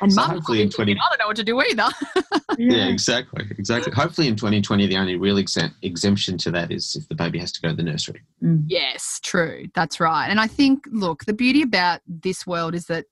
[0.00, 0.92] and so Mum, hopefully in 20...
[0.92, 1.88] I don't know what to do either.
[2.14, 2.32] yeah.
[2.76, 2.88] yeah.
[2.88, 3.46] exactly.
[3.58, 3.92] Exactly.
[3.92, 7.60] Hopefully in 2020, the only real exemption to that is if the baby has to
[7.60, 8.22] go to the nursery.
[8.42, 8.64] Mm.
[8.66, 9.66] Yes, true.
[9.74, 10.28] That's right.
[10.28, 13.06] And I think, look, the beauty about this world is that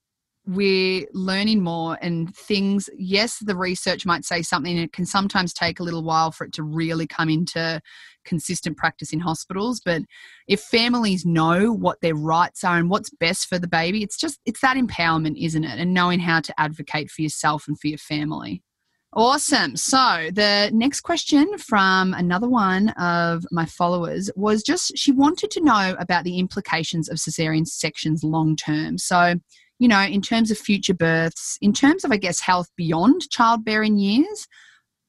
[0.47, 5.79] we're learning more and things yes the research might say something it can sometimes take
[5.79, 7.81] a little while for it to really come into
[8.23, 10.01] consistent practice in hospitals but
[10.47, 14.39] if families know what their rights are and what's best for the baby it's just
[14.45, 17.97] it's that empowerment isn't it and knowing how to advocate for yourself and for your
[17.97, 18.61] family
[19.17, 19.77] Awesome.
[19.77, 25.63] So, the next question from another one of my followers was just she wanted to
[25.63, 28.97] know about the implications of cesarean sections long term.
[28.97, 29.35] So,
[29.79, 33.97] you know, in terms of future births, in terms of, I guess, health beyond childbearing
[33.97, 34.47] years,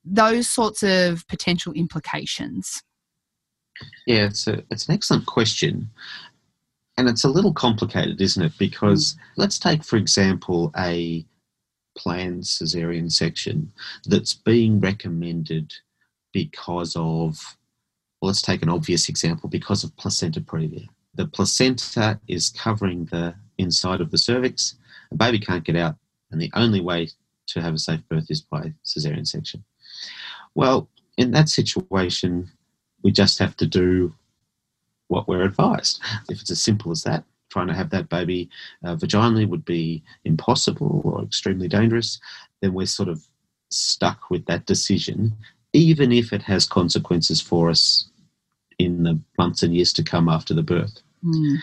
[0.05, 2.83] those sorts of potential implications?
[4.07, 5.91] Yeah, it's, a, it's an excellent question.
[6.97, 8.53] And it's a little complicated, isn't it?
[8.59, 9.19] Because mm.
[9.37, 11.27] let's take, for example, a
[11.97, 13.73] planned caesarean section
[14.05, 15.75] that's being recommended
[16.33, 17.57] because of,
[18.21, 20.87] well, let's take an obvious example, because of placenta previa.
[21.15, 24.77] The placenta is covering the inside of the cervix.
[25.13, 25.97] A baby can't get out,
[26.31, 27.09] and the only way
[27.49, 29.65] to have a safe birth is by cesarean section.
[30.55, 32.51] Well, in that situation,
[33.03, 34.15] we just have to do
[35.09, 36.01] what we're advised.
[36.29, 38.51] If it's as simple as that, trying to have that baby
[38.85, 42.19] uh, vaginally would be impossible or extremely dangerous,
[42.61, 43.27] then we're sort of
[43.71, 45.37] stuck with that decision,
[45.73, 48.09] even if it has consequences for us
[48.79, 51.01] in the months and years to come after the birth.
[51.25, 51.59] Mm.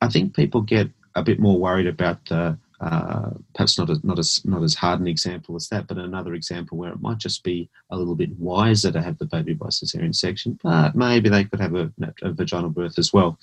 [0.00, 4.18] I think people get a bit more worried about the uh, perhaps not as not
[4.18, 7.44] as not as hard an example as that, but another example where it might just
[7.44, 11.44] be a little bit wiser to have the baby by cesarean section, but maybe they
[11.44, 11.92] could have a,
[12.22, 13.38] a vaginal birth as well,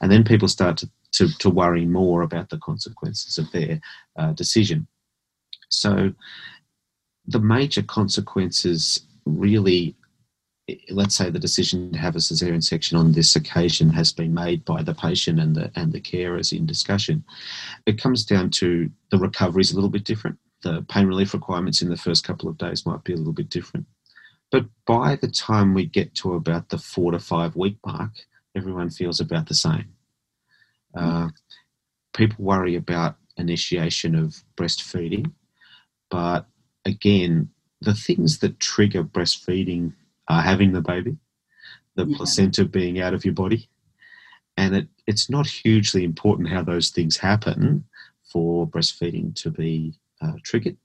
[0.00, 3.80] and then people start to, to, to worry more about the consequences of their
[4.16, 4.86] uh, decision.
[5.68, 6.12] So,
[7.26, 9.96] the major consequences really
[10.90, 14.64] let's say the decision to have a cesarean section on this occasion has been made
[14.64, 17.24] by the patient and the and the carers in discussion.
[17.86, 20.38] It comes down to the recovery is a little bit different.
[20.62, 23.48] The pain relief requirements in the first couple of days might be a little bit
[23.48, 23.86] different.
[24.50, 28.12] But by the time we get to about the four to five week mark,
[28.56, 29.92] everyone feels about the same.
[30.94, 31.28] Uh,
[32.14, 35.30] people worry about initiation of breastfeeding,
[36.10, 36.46] but
[36.86, 37.50] again,
[37.82, 39.92] the things that trigger breastfeeding
[40.28, 41.16] uh, having the baby,
[41.94, 42.16] the yeah.
[42.16, 43.68] placenta being out of your body.
[44.56, 47.84] And it, it's not hugely important how those things happen
[48.32, 50.76] for breastfeeding to be uh, triggered.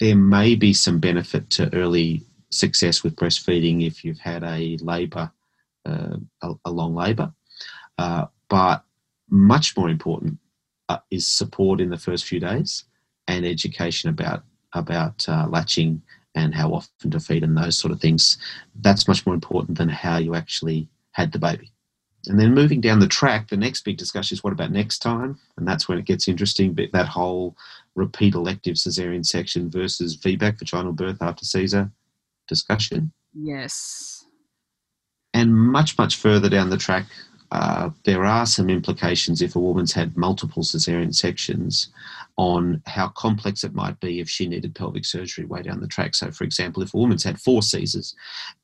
[0.00, 5.30] There may be some benefit to early success with breastfeeding if you've had a labour,
[5.86, 7.32] uh, a, a, long labour.
[7.98, 8.84] Uh, but
[9.30, 10.38] much more important
[10.88, 12.84] uh, is support in the first few days
[13.28, 16.02] and education about about uh, latching
[16.34, 18.38] and how often to feed and those sort of things.
[18.80, 21.72] That's much more important than how you actually had the baby.
[22.26, 25.38] And then moving down the track, the next big discussion is what about next time?
[25.56, 26.72] And that's when it gets interesting.
[26.72, 27.56] But that whole
[27.94, 31.90] repeat elective cesarean section versus VBAC, vaginal birth after Caesar
[32.48, 33.12] discussion.
[33.34, 34.24] Yes.
[35.34, 37.06] And much, much further down the track,
[37.54, 41.90] uh, there are some implications if a woman's had multiple cesarean sections
[42.36, 46.16] on how complex it might be if she needed pelvic surgery way down the track.
[46.16, 48.16] So, for example, if a woman's had four Caesars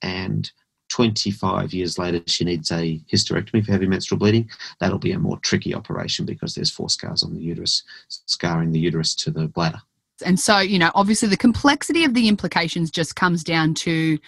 [0.03, 0.51] and
[0.89, 4.51] 25 years later she needs a hysterectomy for heavy menstrual bleeding,
[4.81, 8.81] that'll be a more tricky operation because there's four scars on the uterus, scarring the
[8.81, 9.81] uterus to the bladder.
[10.27, 14.19] And so, you know, obviously the complexity of the implications just comes down to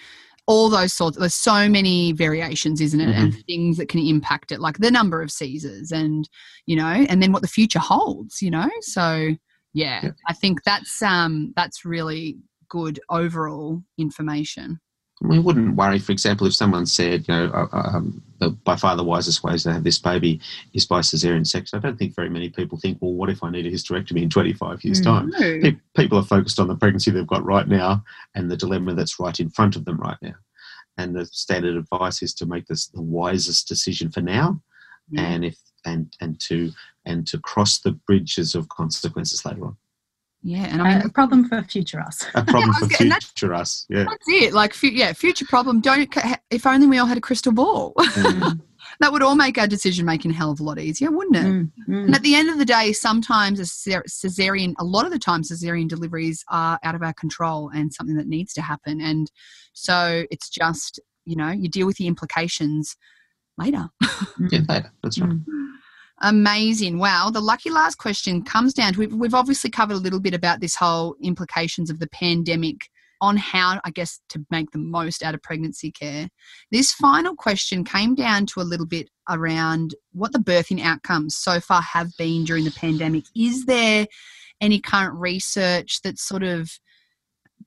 [0.45, 3.23] all those sorts there's so many variations isn't it mm-hmm.
[3.23, 6.29] and things that can impact it like the number of caesars and
[6.65, 9.33] you know and then what the future holds you know so
[9.73, 10.11] Yeah, Yeah.
[10.27, 12.37] I think that's um that's really
[12.69, 14.79] good overall information.
[15.21, 18.95] We wouldn't worry, for example, if someone said, you know, uh, um, the, by far
[18.97, 20.41] the wisest ways to have this baby
[20.73, 21.77] is by cesarean section.
[21.77, 24.29] I don't think very many people think, well, what if I need a hysterectomy in
[24.29, 25.03] 25 years' Mm.
[25.03, 25.29] time?
[25.29, 25.39] No.
[25.39, 28.03] Pe- People are focused on the pregnancy they've got right now
[28.35, 30.33] and the dilemma that's right in front of them right now.
[30.97, 34.61] And the standard advice is to make this the wisest decision for now,
[35.09, 35.21] Yeah.
[35.21, 36.71] and if and and to
[37.05, 39.77] and to cross the bridges of consequences later on.
[40.45, 42.25] Yeah, and I mean a problem for future us.
[42.35, 43.85] A problem I for getting that- future us.
[43.89, 44.03] Yeah.
[44.09, 44.53] that's it.
[44.53, 45.79] Like, yeah, future problem.
[45.79, 46.13] Don't.
[46.51, 48.59] If only we all had a crystal ball, Mm.
[48.99, 51.45] that would all make our decision making a hell of a lot easier, wouldn't it?
[51.45, 52.05] Mm, mm.
[52.05, 55.17] And at the end of the day, sometimes a cesar- cesarean, a lot of the
[55.19, 58.99] time, cesarean deliveries are out of our control and something that needs to happen.
[58.99, 59.31] And
[59.71, 62.97] so it's just, you know, you deal with the implications
[63.57, 63.87] later.
[64.51, 64.91] Yeah, later.
[65.01, 65.31] That's right.
[66.21, 66.99] Amazing.
[66.99, 67.29] Wow.
[67.31, 70.61] The lucky last question comes down to we've, we've obviously covered a little bit about
[70.61, 72.87] this whole implications of the pandemic
[73.19, 76.27] on how, I guess, to make the most out of pregnancy care.
[76.71, 81.61] This final question came down to a little bit around what the birthing outcomes so
[81.61, 83.23] far have been during the pandemic.
[83.35, 84.07] Is there
[84.59, 86.69] any current research that sort of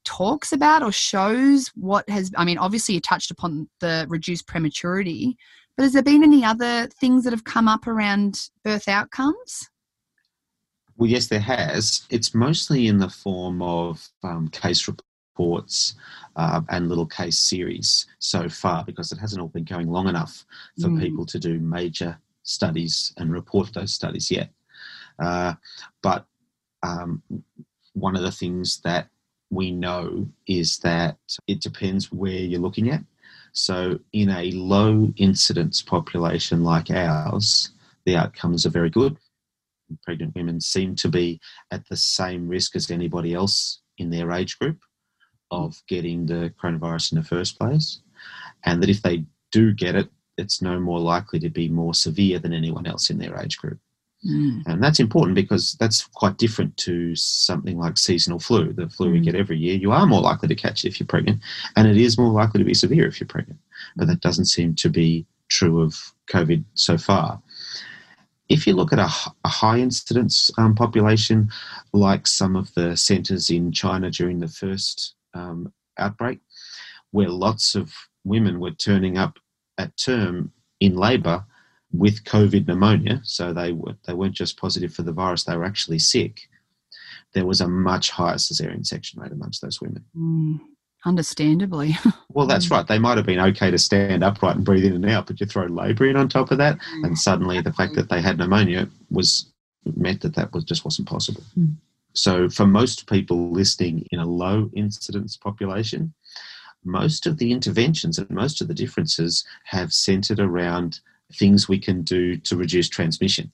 [0.04, 5.36] talks about or shows what has, I mean, obviously you touched upon the reduced prematurity,
[5.76, 9.68] but has there been any other things that have come up around birth outcomes?
[10.96, 12.06] Well, yes, there has.
[12.10, 15.94] It's mostly in the form of um, case reports
[16.36, 20.44] uh, and little case series so far because it hasn't all been going long enough
[20.80, 21.00] for Mm.
[21.00, 24.50] people to do major studies and report those studies yet.
[25.18, 25.54] Uh,
[26.02, 26.26] but
[26.82, 27.22] um,
[27.92, 29.08] one of the things that
[29.50, 33.02] we know is that it depends where you're looking at.
[33.58, 37.70] So, in a low incidence population like ours,
[38.04, 39.16] the outcomes are very good
[40.02, 41.40] pregnant women seem to be
[41.70, 44.78] at the same risk as anybody else in their age group
[45.50, 48.00] of getting the coronavirus in the first place.
[48.64, 52.38] And that if they do get it, it's no more likely to be more severe
[52.38, 53.78] than anyone else in their age group.
[54.26, 54.62] Mm.
[54.66, 59.20] And that's important because that's quite different to something like seasonal flu, the flu we
[59.20, 59.24] Mm.
[59.24, 59.76] get every year.
[59.76, 61.40] You are more likely to catch it if you're pregnant,
[61.76, 63.60] and it is more likely to be severe if you're pregnant.
[63.96, 67.40] But that doesn't seem to be true of COVID so far.
[68.48, 71.50] If you look at a high incidence um, population,
[71.92, 76.40] like some of the centres in China during the first um, outbreak,
[77.10, 77.92] where lots of
[78.24, 79.38] women were turning up
[79.78, 81.44] at term in labour
[81.92, 85.64] with COVID pneumonia, so they were they weren't just positive for the virus; they were
[85.64, 86.48] actually sick.
[87.32, 90.04] There was a much higher cesarean section rate amongst those women.
[90.16, 90.60] Mm.
[91.04, 91.96] Understandably.
[92.32, 92.70] Well, that's Mm.
[92.72, 92.86] right.
[92.86, 95.46] They might have been okay to stand upright and breathe in and out, but you
[95.46, 98.88] throw labour in on top of that, and suddenly the fact that they had pneumonia
[99.10, 99.50] was
[99.96, 101.42] meant that that was just wasn't possible.
[101.58, 101.76] Mm.
[102.12, 106.12] So, for most people listening in a low incidence population,
[106.84, 111.00] most of the interventions and most of the differences have centered around
[111.32, 113.50] things we can do to reduce transmission.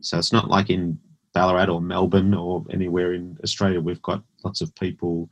[0.00, 0.98] So, it's not like in
[1.34, 5.28] Ballarat or Melbourne or anywhere in Australia, we've got lots of people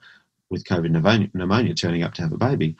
[0.52, 2.76] with COVID pneumonia, pneumonia turning up to have a baby.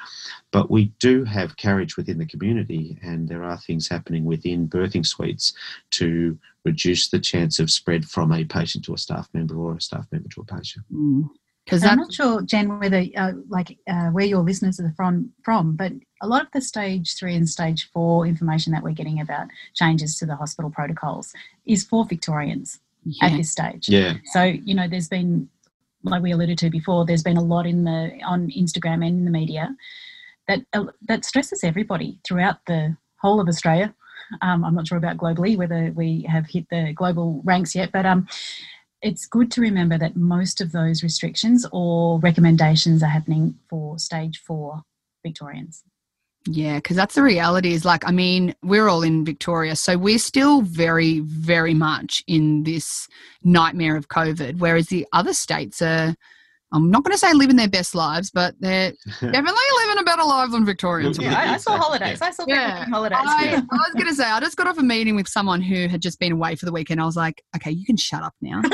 [0.53, 5.07] But we do have carriage within the community, and there are things happening within birthing
[5.07, 5.55] suites
[5.93, 9.81] to reduce the chance of spread from a patient to a staff member or a
[9.81, 10.85] staff member to a patient.
[11.65, 15.77] Because I'm not sure, Jen, whether uh, like uh, where your listeners are from, from,
[15.77, 19.49] but a lot of the stage three and stage four information that we're getting about
[19.75, 21.35] changes to the hospital protocols
[21.67, 22.79] is for Victorians
[23.21, 23.89] at this stage.
[23.89, 25.49] Yeah, So you know, there's been,
[26.05, 29.25] like we alluded to before, there's been a lot in the on Instagram and in
[29.25, 29.77] the media
[30.49, 33.93] that uh, that stresses everybody throughout the whole of Australia.
[34.41, 38.07] Um, I'm not sure about globally whether we have hit the global ranks yet, but
[38.07, 38.29] um,
[39.03, 44.41] it's good to remember that most of those restrictions or recommendations are happening for stage
[44.47, 44.83] four
[45.25, 45.83] Victorians.
[46.47, 47.73] Yeah, because that's the reality.
[47.73, 52.65] Is like, I mean, we're all in Victoria, so we're still very, very much in
[52.65, 53.07] this
[53.45, 54.59] nightmare of COVID.
[54.59, 56.15] Whereas the other states are,
[56.73, 59.53] I'm not going to say living their best lives, but they're definitely
[59.85, 61.19] living a better life than Victorians.
[61.19, 61.79] Yeah, Yeah, I, I saw exactly.
[61.79, 62.23] holidays.
[62.23, 62.85] I saw people Yeah.
[62.87, 63.19] holidays.
[63.23, 65.87] I, I was going to say, I just got off a meeting with someone who
[65.87, 67.01] had just been away for the weekend.
[67.01, 68.63] I was like, okay, you can shut up now.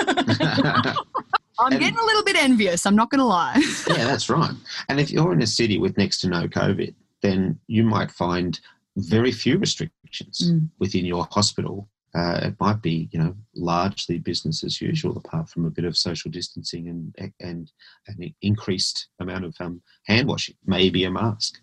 [1.61, 2.87] I'm And- getting a little bit envious.
[2.87, 3.57] I'm not going to lie.
[3.88, 4.52] yeah, that's right.
[4.88, 8.61] And if you're in a city with next to no COVID, then you might find
[8.97, 10.71] very few restrictions Mm.
[10.79, 11.89] within your hospital.
[12.14, 15.97] Uh, it might be, you know, largely business as usual, apart from a bit of
[15.97, 17.71] social distancing and and
[18.07, 21.61] an increased amount of um, hand washing, maybe a mask.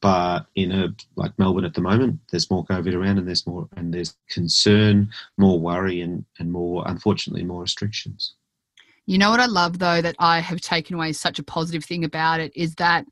[0.00, 3.68] But in a like Melbourne at the moment, there's more COVID around, and there's more
[3.76, 8.34] and there's concern, more worry, and and more unfortunately more restrictions.
[9.06, 12.02] You know what I love though that I have taken away such a positive thing
[12.04, 13.06] about it is that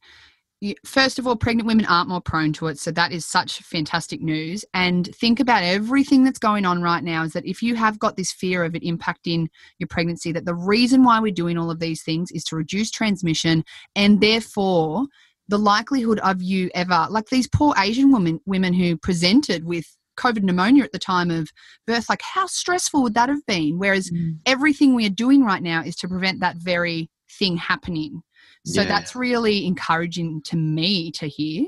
[0.84, 2.78] first of all, pregnant women aren't more prone to it.
[2.78, 4.64] So that is such fantastic news.
[4.74, 8.16] And think about everything that's going on right now is that if you have got
[8.16, 9.48] this fear of it impacting
[9.78, 12.90] your pregnancy, that the reason why we're doing all of these things is to reduce
[12.90, 15.06] transmission and therefore
[15.48, 19.84] the likelihood of you ever like these poor Asian women women who presented with
[20.16, 21.50] COVID pneumonia at the time of
[21.86, 23.78] birth, like how stressful would that have been?
[23.78, 24.38] Whereas mm.
[24.46, 28.22] everything we are doing right now is to prevent that very thing happening.
[28.64, 28.88] So yeah.
[28.88, 31.66] that's really encouraging to me to hear.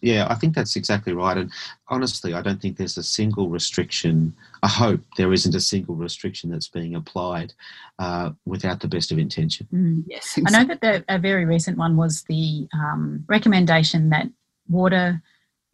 [0.00, 1.36] Yeah, I think that's exactly right.
[1.36, 1.50] And
[1.88, 4.32] honestly, I don't think there's a single restriction.
[4.62, 7.52] I hope there isn't a single restriction that's being applied
[7.98, 9.66] uh, without the best of intention.
[9.74, 10.38] Mm, yes.
[10.38, 10.56] Exactly.
[10.56, 14.28] I know that the, a very recent one was the um, recommendation that
[14.68, 15.20] water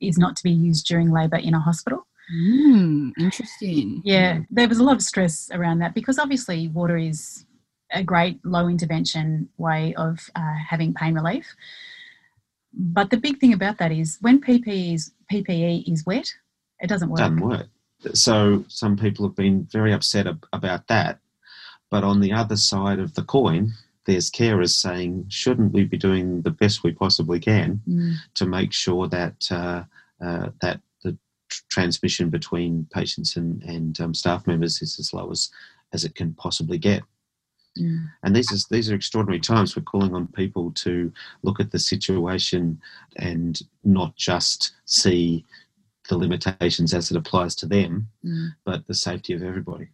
[0.00, 2.06] is not to be used during labour in a hospital.
[2.34, 4.00] Mm, interesting.
[4.04, 7.44] Yeah, there was a lot of stress around that because obviously water is
[7.92, 11.54] a great low intervention way of uh, having pain relief.
[12.72, 16.32] But the big thing about that is when PPE is, PPE is wet,
[16.80, 17.18] it doesn't work.
[17.18, 17.66] Doesn't work.
[18.12, 21.20] So some people have been very upset ab- about that.
[21.90, 23.72] But on the other side of the coin,
[24.06, 28.16] there's carers saying, shouldn't we be doing the best we possibly can mm.
[28.34, 29.84] to make sure that uh,
[30.20, 31.16] uh, that the
[31.48, 35.50] tr- transmission between patients and, and um, staff members is as low as,
[35.92, 37.02] as it can possibly get?
[37.78, 38.08] Mm.
[38.22, 39.76] And these is these are extraordinary times.
[39.76, 41.12] We're calling on people to
[41.42, 42.80] look at the situation
[43.16, 45.44] and not just see
[46.08, 48.48] the limitations as it applies to them, mm.
[48.64, 49.88] but the safety of everybody.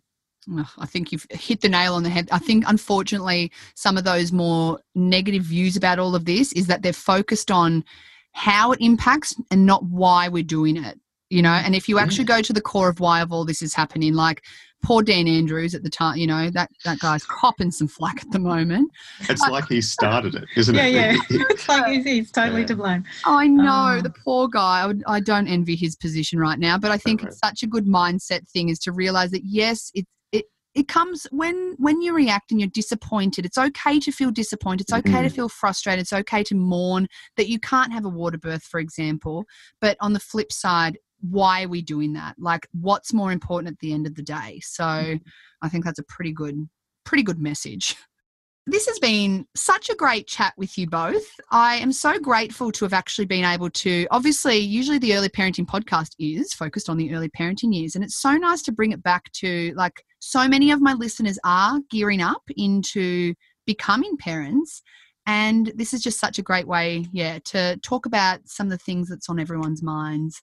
[0.78, 2.28] I think you've hit the nail on the head.
[2.32, 6.82] I think, unfortunately, some of those more negative views about all of this is that
[6.82, 7.84] they're focused on
[8.32, 10.98] how it impacts and not why we're doing it.
[11.28, 13.62] You know, and if you actually go to the core of why of all this
[13.62, 14.42] is happening, like
[14.82, 18.30] poor Dan Andrews at the time, you know, that, that guy's copping some flack at
[18.30, 18.90] the moment.
[19.28, 20.92] It's like he started it, isn't yeah, it?
[20.92, 21.42] Yeah, yeah.
[21.50, 22.66] it's like he's, he's totally yeah.
[22.68, 23.04] to blame.
[23.24, 24.02] I know, oh.
[24.02, 24.82] the poor guy.
[24.82, 27.28] I, would, I, don't envy his position right now, but I think right.
[27.28, 31.26] it's such a good mindset thing is to realize that, yes, it, it, it comes
[31.30, 35.24] when when you react and you're disappointed it's okay to feel disappointed it's okay mm-hmm.
[35.24, 38.78] to feel frustrated it's okay to mourn that you can't have a water birth for
[38.78, 39.44] example
[39.80, 42.36] but on the flip side why are we doing that?
[42.38, 44.60] Like, what's more important at the end of the day?
[44.62, 45.16] So, mm-hmm.
[45.62, 46.68] I think that's a pretty good,
[47.04, 47.96] pretty good message.
[48.66, 51.26] This has been such a great chat with you both.
[51.50, 54.06] I am so grateful to have actually been able to.
[54.10, 58.20] Obviously, usually the early parenting podcast is focused on the early parenting years, and it's
[58.20, 62.20] so nice to bring it back to like so many of my listeners are gearing
[62.20, 63.34] up into
[63.66, 64.82] becoming parents.
[65.26, 68.78] And this is just such a great way, yeah, to talk about some of the
[68.78, 70.42] things that's on everyone's minds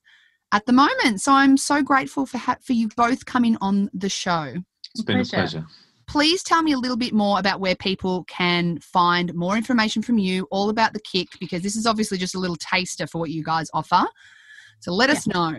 [0.52, 1.20] at the moment.
[1.20, 4.54] So I'm so grateful for ha- for you both coming on the show.
[4.94, 5.36] It's been pleasure.
[5.36, 5.66] a pleasure.
[6.08, 10.16] Please tell me a little bit more about where people can find more information from
[10.16, 13.28] you, all about the kick, because this is obviously just a little taster for what
[13.28, 14.06] you guys offer.
[14.80, 15.16] So let yeah.
[15.16, 15.54] us know.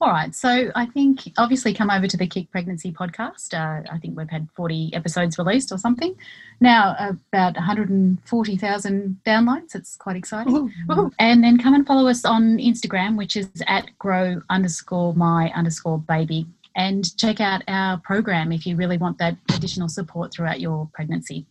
[0.00, 0.34] All right.
[0.34, 3.52] So I think obviously come over to the Kick Pregnancy podcast.
[3.52, 6.16] Uh, I think we've had 40 episodes released or something.
[6.60, 9.74] Now about 140,000 downloads.
[9.74, 10.72] It's quite exciting.
[10.90, 11.10] Ooh.
[11.18, 15.98] And then come and follow us on Instagram, which is at grow underscore my underscore
[15.98, 16.46] baby.
[16.76, 21.44] And check out our program if you really want that additional support throughout your pregnancy.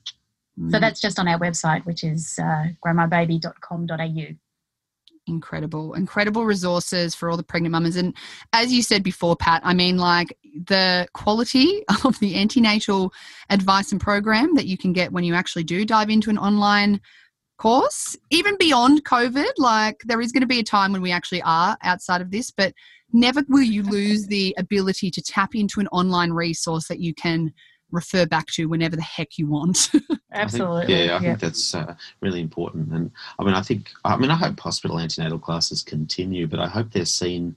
[0.58, 0.72] Mm.
[0.72, 4.38] So that's just on our website, which is uh, growmybaby.com.au
[5.28, 7.96] incredible incredible resources for all the pregnant mamas.
[7.96, 8.16] And
[8.54, 13.14] as you said before pat i mean like the quality of the antenatal
[13.50, 17.00] advice and program that you can get when you actually do dive into an online
[17.58, 21.42] course even beyond covid like there is going to be a time when we actually
[21.42, 22.74] are outside of this but
[23.14, 27.52] never will you lose the ability to tap into an online resource that you can
[27.92, 29.92] refer back to whenever the heck you want.
[30.34, 30.84] Absolutely.
[30.84, 32.92] I think, yeah, I think that's uh, really important.
[32.92, 36.68] And I mean, I think, I mean, I hope hospital antenatal classes continue, but I
[36.68, 37.56] hope they're seen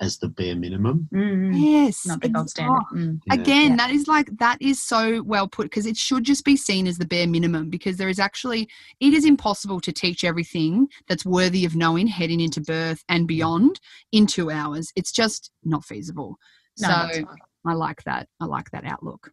[0.00, 1.08] as the bare minimum.
[1.12, 1.52] Mm.
[1.54, 2.06] Yes.
[2.06, 2.82] Not the gold standard.
[2.92, 3.20] Mm.
[3.30, 3.76] Again, yeah.
[3.76, 6.98] that is like, that is so well put because it should just be seen as
[6.98, 8.68] the bare minimum because there is actually,
[9.00, 13.80] it is impossible to teach everything that's worthy of knowing heading into birth and beyond
[14.12, 14.92] in two hours.
[14.96, 16.36] It's just not feasible.
[16.78, 17.24] No, so
[17.66, 18.28] I like that.
[18.40, 19.32] I like that outlook.